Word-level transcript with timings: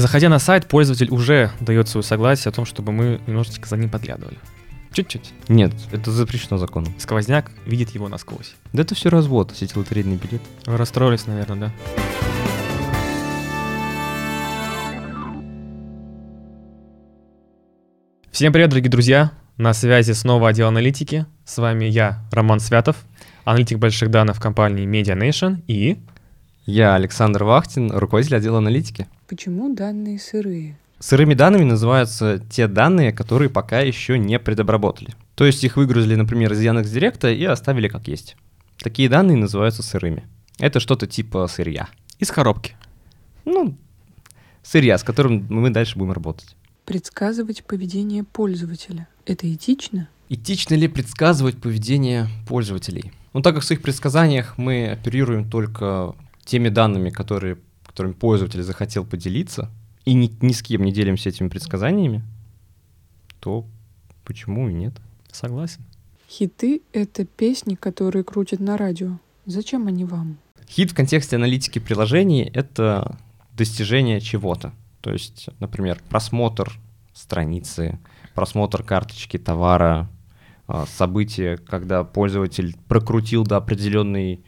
Заходя 0.00 0.30
на 0.30 0.38
сайт, 0.38 0.66
пользователь 0.66 1.10
уже 1.10 1.50
дает 1.60 1.86
свое 1.86 2.02
согласие 2.02 2.48
о 2.48 2.54
том, 2.54 2.64
чтобы 2.64 2.90
мы 2.90 3.20
немножечко 3.26 3.68
за 3.68 3.76
ним 3.76 3.90
подглядывали. 3.90 4.38
Чуть-чуть. 4.94 5.34
Нет, 5.48 5.74
это 5.92 6.10
запрещено 6.10 6.56
законом. 6.56 6.94
Сквозняк 6.96 7.50
видит 7.66 7.90
его 7.90 8.08
насквозь. 8.08 8.54
Да 8.72 8.80
это 8.80 8.94
все 8.94 9.10
развод, 9.10 9.52
эти 9.60 9.76
лотерейные 9.76 10.16
билеты. 10.16 10.40
Вы 10.64 10.78
расстроились, 10.78 11.26
наверное, 11.26 11.58
да? 11.58 11.72
Всем 18.30 18.54
привет, 18.54 18.70
дорогие 18.70 18.90
друзья! 18.90 19.32
На 19.58 19.74
связи 19.74 20.12
снова 20.12 20.48
отдел 20.48 20.68
аналитики. 20.68 21.26
С 21.44 21.58
вами 21.58 21.84
я, 21.84 22.24
Роман 22.32 22.60
Святов, 22.60 22.96
аналитик 23.44 23.76
больших 23.76 24.10
данных 24.10 24.36
в 24.36 24.40
компании 24.40 24.86
Media 24.86 25.14
Nation 25.14 25.62
и... 25.66 25.98
Я 26.70 26.94
Александр 26.94 27.42
Вахтин, 27.42 27.90
руководитель 27.90 28.36
отдела 28.36 28.58
аналитики. 28.58 29.08
Почему 29.26 29.74
данные 29.74 30.20
сырые? 30.20 30.78
Сырыми 31.00 31.34
данными 31.34 31.64
называются 31.64 32.40
те 32.48 32.68
данные, 32.68 33.12
которые 33.12 33.50
пока 33.50 33.80
еще 33.80 34.16
не 34.18 34.38
предобработали. 34.38 35.16
То 35.34 35.44
есть 35.44 35.64
их 35.64 35.76
выгрузили, 35.76 36.14
например, 36.14 36.52
из 36.52 36.60
Яндекс.Директа 36.60 37.32
и 37.32 37.42
оставили 37.42 37.88
как 37.88 38.06
есть. 38.06 38.36
Такие 38.78 39.08
данные 39.08 39.36
называются 39.36 39.82
сырыми. 39.82 40.28
Это 40.60 40.78
что-то 40.78 41.08
типа 41.08 41.48
сырья. 41.48 41.88
Из 42.20 42.30
коробки. 42.30 42.76
Ну, 43.44 43.76
сырья, 44.62 44.96
с 44.96 45.02
которым 45.02 45.48
мы 45.50 45.70
дальше 45.70 45.98
будем 45.98 46.12
работать. 46.12 46.54
Предсказывать 46.84 47.64
поведение 47.64 48.22
пользователя. 48.22 49.08
Это 49.26 49.52
этично? 49.52 50.08
Этично 50.28 50.74
ли 50.76 50.86
предсказывать 50.86 51.60
поведение 51.60 52.28
пользователей? 52.46 53.10
Ну, 53.32 53.42
так 53.42 53.56
как 53.56 53.64
в 53.64 53.66
своих 53.66 53.82
предсказаниях 53.82 54.56
мы 54.56 54.88
оперируем 54.88 55.50
только 55.50 56.14
теми 56.44 56.68
данными, 56.68 57.10
которые, 57.10 57.58
которыми 57.86 58.12
пользователь 58.12 58.62
захотел 58.62 59.04
поделиться, 59.04 59.70
и 60.04 60.14
ни, 60.14 60.32
ни 60.40 60.52
с 60.52 60.62
кем 60.62 60.84
не 60.84 60.92
делимся 60.92 61.28
этими 61.28 61.48
предсказаниями, 61.48 62.22
то 63.40 63.66
почему 64.24 64.68
и 64.68 64.72
нет? 64.72 64.94
Согласен. 65.30 65.82
Хиты— 66.28 66.82
это 66.92 67.24
песни, 67.24 67.74
которые 67.74 68.24
крутят 68.24 68.60
на 68.60 68.76
радио. 68.76 69.18
Зачем 69.46 69.86
они 69.86 70.04
вам? 70.04 70.38
Хит 70.68 70.92
в 70.92 70.94
контексте 70.94 71.36
аналитики 71.36 71.78
приложений— 71.78 72.50
это 72.54 73.18
достижение 73.56 74.20
чего-то. 74.20 74.72
То 75.00 75.12
есть, 75.12 75.48
например, 75.58 76.00
просмотр 76.08 76.72
страницы, 77.12 77.98
просмотр 78.34 78.82
карточки 78.82 79.38
товара, 79.38 80.08
а, 80.68 80.86
событие, 80.86 81.56
когда 81.56 82.04
пользователь 82.04 82.76
прокрутил 82.86 83.44
до 83.44 83.56
определенной 83.56 84.44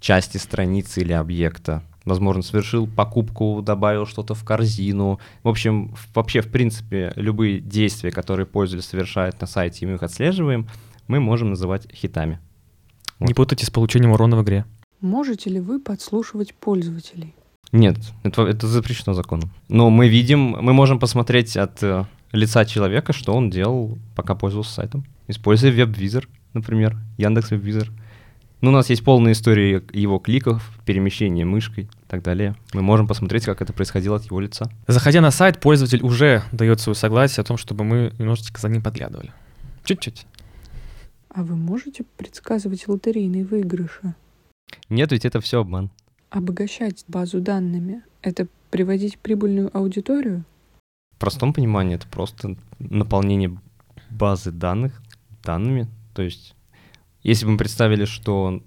части 0.00 0.38
страницы 0.38 1.00
или 1.02 1.12
объекта, 1.12 1.82
возможно, 2.04 2.42
совершил 2.42 2.86
покупку, 2.86 3.62
добавил 3.62 4.06
что-то 4.06 4.34
в 4.34 4.44
корзину. 4.44 5.20
В 5.42 5.48
общем, 5.48 5.94
вообще, 6.14 6.40
в 6.40 6.50
принципе, 6.50 7.12
любые 7.16 7.60
действия, 7.60 8.10
которые 8.10 8.46
пользователь 8.46 8.88
совершает 8.88 9.40
на 9.40 9.46
сайте, 9.46 9.84
и 9.84 9.88
мы 9.88 9.94
их 9.94 10.02
отслеживаем, 10.02 10.68
мы 11.06 11.20
можем 11.20 11.50
называть 11.50 11.92
хитами. 11.92 12.40
Вот. 13.18 13.28
Не 13.28 13.34
путайте 13.34 13.66
с 13.66 13.70
получением 13.70 14.12
урона 14.12 14.36
в 14.36 14.42
игре. 14.42 14.64
Можете 15.00 15.50
ли 15.50 15.60
вы 15.60 15.78
подслушивать 15.78 16.54
пользователей? 16.54 17.34
Нет, 17.72 17.96
это, 18.24 18.42
это 18.42 18.66
запрещено 18.66 19.14
законом. 19.14 19.50
Но 19.68 19.90
мы 19.90 20.08
видим, 20.08 20.56
мы 20.60 20.72
можем 20.72 20.98
посмотреть 20.98 21.56
от 21.56 21.82
э, 21.82 22.04
лица 22.32 22.64
человека, 22.64 23.12
что 23.12 23.32
он 23.32 23.48
делал, 23.48 23.98
пока 24.16 24.34
пользовался 24.34 24.72
сайтом. 24.72 25.04
Используя 25.28 25.70
веб-визор, 25.70 26.28
например, 26.52 26.96
Яндекс 27.16 27.50
веб-визор. 27.50 27.90
Ну, 28.60 28.68
у 28.68 28.72
нас 28.72 28.90
есть 28.90 29.02
полная 29.02 29.32
история 29.32 29.82
его 29.92 30.18
кликов, 30.18 30.78
перемещения 30.84 31.46
мышкой 31.46 31.84
и 31.84 32.08
так 32.08 32.22
далее. 32.22 32.56
Мы 32.74 32.82
можем 32.82 33.06
посмотреть, 33.06 33.46
как 33.46 33.62
это 33.62 33.72
происходило 33.72 34.16
от 34.16 34.24
его 34.24 34.38
лица. 34.38 34.70
Заходя 34.86 35.22
на 35.22 35.30
сайт, 35.30 35.60
пользователь 35.60 36.02
уже 36.02 36.42
дает 36.52 36.80
свое 36.80 36.94
согласие 36.94 37.40
о 37.40 37.44
том, 37.44 37.56
чтобы 37.56 37.84
мы 37.84 38.12
немножечко 38.18 38.60
за 38.60 38.68
ним 38.68 38.82
подглядывали. 38.82 39.32
Чуть-чуть. 39.84 40.26
А 41.30 41.42
вы 41.42 41.56
можете 41.56 42.04
предсказывать 42.18 42.86
лотерейные 42.86 43.46
выигрыши? 43.46 44.14
Нет, 44.90 45.12
ведь 45.12 45.24
это 45.24 45.40
все 45.40 45.60
обман. 45.60 45.90
Обогащать 46.28 47.04
базу 47.08 47.40
данными— 47.40 48.02
это 48.22 48.46
приводить 48.70 49.18
прибыльную 49.18 49.74
аудиторию? 49.76 50.44
В 51.16 51.18
простом 51.18 51.52
понимании 51.52 51.94
это 51.94 52.06
просто 52.08 52.56
наполнение 52.78 53.58
базы 54.10 54.50
данных 54.50 55.00
данными. 55.42 55.88
То 56.14 56.22
есть 56.22 56.54
если 57.22 57.44
бы 57.44 57.52
мы 57.52 57.58
представили, 57.58 58.04
что 58.04 58.62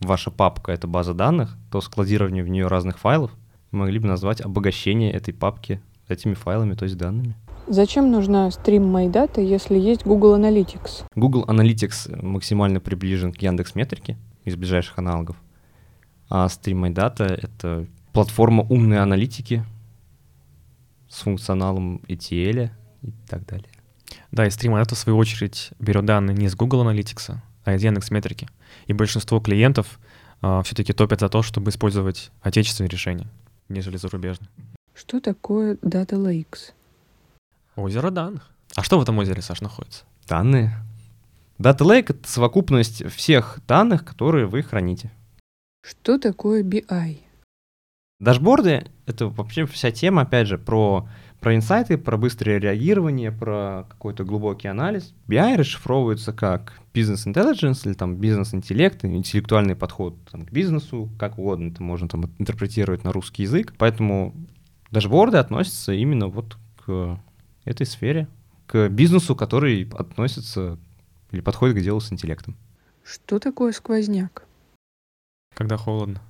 ваша 0.00 0.30
папка— 0.30 0.72
это 0.72 0.86
база 0.86 1.14
данных, 1.14 1.56
то 1.70 1.80
складирование 1.80 2.42
в 2.42 2.48
нее 2.48 2.66
разных 2.66 2.98
файлов 2.98 3.32
мы 3.70 3.80
могли 3.80 3.98
бы 3.98 4.08
назвать 4.08 4.40
обогащение 4.40 5.12
этой 5.12 5.32
папки 5.32 5.80
этими 6.08 6.34
файлами, 6.34 6.74
то 6.74 6.84
есть 6.84 6.96
данными. 6.96 7.36
Зачем 7.68 8.10
нужна 8.10 8.48
Stream 8.48 8.90
My 8.90 9.10
Data, 9.10 9.40
если 9.40 9.78
есть 9.78 10.04
Google 10.04 10.36
Analytics? 10.36 11.04
Google 11.14 11.44
Analytics 11.46 12.24
максимально 12.24 12.80
приближен 12.80 13.32
к 13.32 13.40
Яндекс 13.40 13.74
Метрике 13.76 14.18
из 14.44 14.56
ближайших 14.56 14.98
аналогов, 14.98 15.36
а 16.28 16.46
Stream 16.46 16.82
My 16.82 16.92
Data— 16.92 17.24
это 17.42 17.86
платформа 18.12 18.64
умной 18.64 18.98
аналитики 18.98 19.64
с 21.08 21.20
функционалом 21.20 22.02
ETL 22.08 22.70
и 23.02 23.12
так 23.28 23.46
далее. 23.46 23.68
Да, 24.32 24.46
и 24.46 24.48
Stream 24.48 24.72
My 24.72 24.82
Data, 24.82 24.94
в 24.94 24.98
свою 24.98 25.16
очередь, 25.16 25.70
берет 25.78 26.04
данные 26.04 26.36
не 26.36 26.46
из 26.46 26.56
Google 26.56 26.84
Analytics, 26.84 27.36
из 27.76 27.82
Яндекс 27.82 28.10
Метрики. 28.10 28.48
И 28.86 28.92
большинство 28.92 29.40
клиентов 29.40 29.98
а, 30.42 30.62
все-таки 30.62 30.92
топят 30.92 31.20
за 31.20 31.28
то, 31.28 31.42
чтобы 31.42 31.70
использовать 31.70 32.30
отечественные 32.42 32.90
решения, 32.90 33.26
нежели 33.68 33.96
зарубежные. 33.96 34.48
Что 34.94 35.20
такое 35.20 35.74
Data 35.76 36.16
Lakes? 36.16 36.72
Озеро 37.76 38.10
данных. 38.10 38.50
А 38.76 38.82
что 38.82 38.98
в 38.98 39.02
этом 39.02 39.18
озере, 39.18 39.42
Саш, 39.42 39.60
находится? 39.60 40.04
Данные. 40.28 40.74
Data 41.58 41.80
Lake— 41.80 42.06
это 42.08 42.28
совокупность 42.28 43.04
всех 43.10 43.60
данных, 43.66 44.04
которые 44.04 44.46
вы 44.46 44.62
храните. 44.62 45.10
Что 45.82 46.18
такое 46.18 46.62
BI? 46.62 47.18
Дашборды— 48.18 48.86
это 49.06 49.26
вообще 49.28 49.66
вся 49.66 49.90
тема, 49.90 50.22
опять 50.22 50.46
же, 50.46 50.58
про 50.58 51.08
про 51.40 51.56
инсайты, 51.56 51.96
про 51.96 52.16
быстрое 52.16 52.58
реагирование, 52.58 53.32
про 53.32 53.86
какой-то 53.88 54.24
глубокий 54.24 54.68
анализ. 54.68 55.14
BI 55.26 55.56
расшифровывается 55.56 56.32
как 56.32 56.78
бизнес 56.92 57.26
intelligence 57.26 57.86
или 57.86 57.94
там 57.94 58.16
бизнес-интеллект, 58.16 59.04
интеллектуальный 59.04 59.74
подход 59.74 60.16
там, 60.30 60.44
к 60.44 60.52
бизнесу, 60.52 61.10
как 61.18 61.38
угодно 61.38 61.70
это 61.70 61.82
можно 61.82 62.08
там 62.08 62.30
интерпретировать 62.38 63.04
на 63.04 63.12
русский 63.12 63.44
язык. 63.44 63.74
Поэтому 63.78 64.34
дашборды 64.90 65.38
относятся 65.38 65.92
именно 65.92 66.28
вот 66.28 66.58
к 66.84 67.18
этой 67.64 67.86
сфере, 67.86 68.28
к 68.66 68.88
бизнесу, 68.88 69.34
который 69.34 69.88
относится 69.96 70.78
или 71.30 71.40
подходит 71.40 71.78
к 71.78 71.80
делу 71.80 72.00
с 72.00 72.12
интеллектом. 72.12 72.56
Что 73.02 73.38
такое 73.38 73.72
сквозняк? 73.72 74.44
Когда 75.54 75.76
холодно. 75.76 76.20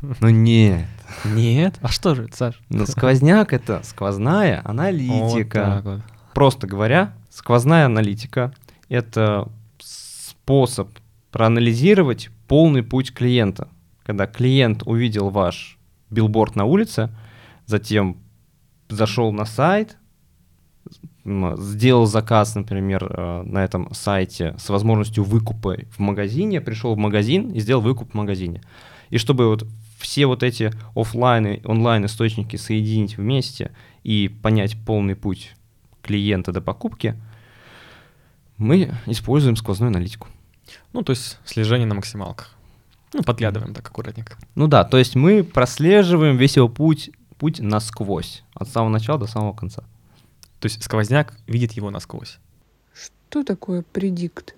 Ну 0.00 0.28
нет. 0.28 0.86
Нет? 1.24 1.76
А 1.80 1.88
что 1.88 2.14
же 2.14 2.24
это, 2.24 2.36
Саш? 2.36 2.60
Ну, 2.68 2.86
сквозняк— 2.86 3.52
это 3.54 3.80
сквозная 3.84 4.60
аналитика. 4.64 5.82
Вот 5.82 5.94
вот. 5.94 6.02
Просто 6.34 6.66
говоря, 6.66 7.14
сквозная 7.30 7.86
аналитика— 7.86 8.52
это 8.88 9.48
способ 9.78 10.90
проанализировать 11.30 12.30
полный 12.48 12.82
путь 12.82 13.12
клиента. 13.12 13.68
Когда 14.04 14.26
клиент 14.26 14.82
увидел 14.84 15.30
ваш 15.30 15.78
билборд 16.10 16.56
на 16.56 16.64
улице, 16.64 17.10
затем 17.66 18.18
зашел 18.88 19.32
на 19.32 19.44
сайт, 19.44 19.96
сделал 21.24 22.06
заказ, 22.06 22.54
например, 22.54 23.04
э, 23.10 23.42
на 23.44 23.64
этом 23.64 23.92
сайте 23.94 24.54
с 24.58 24.68
возможностью 24.68 25.24
выкупа 25.24 25.76
в 25.90 25.98
магазине, 25.98 26.60
пришел 26.60 26.94
в 26.94 26.98
магазин 26.98 27.50
и 27.50 27.60
сделал 27.60 27.80
выкуп 27.80 28.10
в 28.10 28.14
магазине. 28.14 28.60
И 29.10 29.18
чтобы 29.18 29.48
вот 29.48 29.66
все 29.98 30.26
вот 30.26 30.42
эти 30.42 30.72
офлайн 30.94 31.46
и 31.46 31.66
онлайн 31.66 32.06
источники 32.06 32.56
соединить 32.56 33.16
вместе 33.16 33.72
и 34.02 34.28
понять 34.28 34.76
полный 34.84 35.16
путь 35.16 35.54
клиента 36.02 36.52
до 36.52 36.60
покупки, 36.60 37.14
мы 38.56 38.94
используем 39.06 39.56
сквозную 39.56 39.88
аналитику. 39.88 40.28
Ну, 40.92 41.02
то 41.02 41.10
есть 41.10 41.38
слежение 41.44 41.86
на 41.86 41.94
максималках. 41.94 42.54
Ну, 43.12 43.22
подглядываем 43.22 43.74
так 43.74 43.86
аккуратненько. 43.86 44.36
Ну 44.54 44.66
да, 44.66 44.84
то 44.84 44.98
есть 44.98 45.14
мы 45.14 45.44
прослеживаем 45.44 46.36
весь 46.36 46.56
его 46.56 46.68
путь, 46.68 47.10
путь 47.38 47.60
насквозь, 47.60 48.42
от 48.54 48.68
самого 48.68 48.90
начала 48.90 49.18
до 49.18 49.26
самого 49.26 49.52
конца. 49.52 49.84
То 50.58 50.66
есть 50.66 50.82
сквозняк 50.82 51.34
видит 51.46 51.72
его 51.72 51.90
насквозь. 51.90 52.38
Что 52.92 53.44
такое 53.44 53.82
предикт? 53.82 54.54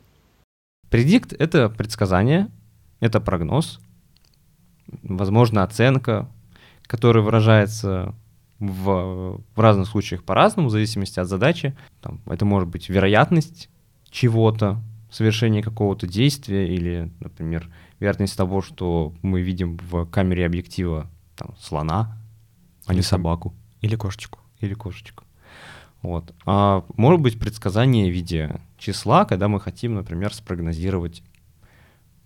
Предикт— 0.91 1.33
это 1.39 1.69
предсказание, 1.69 2.49
это 3.01 3.21
прогноз, 3.21 3.81
возможно, 5.03 5.63
оценка, 5.63 6.29
которая 6.83 7.23
выражается 7.25 8.15
в, 8.59 9.41
в 9.55 9.61
разных 9.61 9.89
случаях 9.89 10.25
по-разному, 10.25 10.69
в 10.69 10.73
зависимости 10.73 11.21
от 11.21 11.29
задачи. 11.29 11.77
Там, 12.01 12.21
это 12.27 12.45
может 12.45 12.69
быть 12.69 12.89
вероятность 12.89 13.69
чего-то, 14.11 14.81
совершения 15.11 15.63
какого-то 15.63 16.07
действия 16.07 16.75
или, 16.75 17.11
например, 17.21 17.69
вероятность 18.01 18.37
того, 18.37 18.63
что 18.63 19.13
мы 19.23 19.41
видим 19.41 19.79
в 19.79 20.07
камере 20.07 20.45
объектива 20.47 21.11
там, 21.37 21.55
слона 21.59 22.19
а 22.87 22.93
не 22.93 22.99
Или 23.01 23.07
соб- 23.07 23.11
собаку 23.11 23.55
Или 23.81 23.97
кошечку. 23.97 24.39
или 24.61 24.75
кошечку. 24.75 25.25
Вот. 26.03 26.35
А 26.45 26.85
может 26.97 27.21
быть 27.21 27.39
предсказание 27.39 28.11
в 28.11 28.15
виде 28.15 28.61
числа, 28.79 29.25
когда 29.25 29.49
мы 29.49 29.61
хотим, 29.61 29.95
например, 29.95 30.33
спрогнозировать 30.33 31.23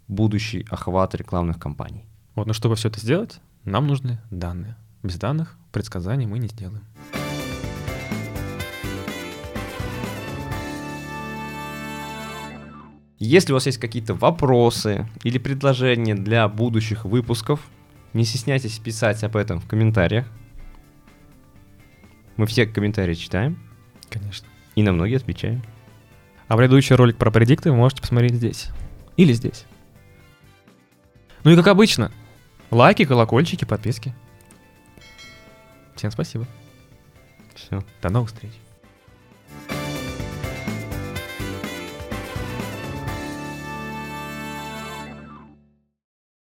будущий 0.09 0.67
охват 0.69 1.15
рекламных 1.15 1.59
кампаний. 1.59 2.05
Вот, 2.35 2.47
но 2.47 2.53
чтобы 2.53 2.77
все 2.77 2.89
это 2.89 3.01
сделать, 3.01 3.41
нам 3.65 3.87
нужны 3.87 4.21
данные. 4.31 4.77
Без 5.03 5.17
данных 5.17 5.57
предсказаний 5.73 6.27
мы 6.27 6.39
не 6.39 6.49
сделаем. 6.49 6.85
Если 13.19 13.53
у 13.53 13.57
вас 13.57 13.67
есть 13.67 13.77
какие-то 13.77 14.15
вопросы 14.15 15.07
или 15.25 15.37
предложения 15.37 16.15
для 16.15 16.49
будущих 16.49 17.05
выпусков, 17.05 17.61
не 18.15 18.25
стесняйтесь 18.25 18.79
писать 18.79 19.23
об 19.25 19.37
этом 19.37 19.61
в 19.61 19.67
комментариях. 19.67 20.27
Мы 22.39 22.47
все 22.47 22.65
комментарии 22.65 23.15
читаем 23.15 23.59
Конечно. 24.09 24.49
и 24.75 24.83
на 24.83 24.93
многие 24.93 25.17
отвечаем. 25.17 25.63
А 26.49 26.57
предыдущий 26.57 26.97
ролик 26.97 27.19
про 27.19 27.31
предикты 27.31 27.71
вы 27.71 27.77
можете 27.77 28.01
посмотреть 28.01 28.35
здесь. 28.35 28.71
Или 29.19 29.35
здесь. 29.35 29.67
Ну 31.45 31.51
и 31.51 31.57
как 31.57 31.69
обычно, 31.69 32.13
лайки, 32.71 33.05
колокольчики, 33.05 33.65
подписки. 33.65 34.15
Всем 35.97 36.11
спасибо. 36.11 36.47
Все. 37.55 37.83
До 38.03 38.11
новых 38.11 38.31
встреч. 38.31 38.53